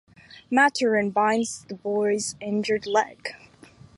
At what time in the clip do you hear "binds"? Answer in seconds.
1.11-1.63